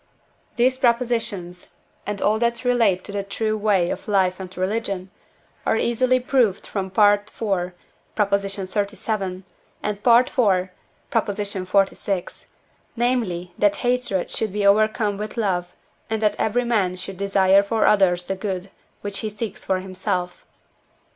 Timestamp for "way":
3.55-3.91